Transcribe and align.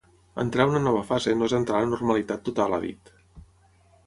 Entrar 0.43 0.65
a 0.67 0.71
una 0.71 0.79
nova 0.85 1.03
fase 1.09 1.35
no 1.41 1.49
és 1.49 1.55
entrar 1.57 1.83
a 1.83 1.87
la 1.89 1.93
normalitat 1.93 2.45
total 2.49 2.79
ha 2.79 2.81
dit. 2.89 3.15